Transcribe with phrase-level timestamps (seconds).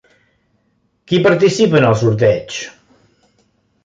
[1.11, 2.57] Qui participa en el sorteig?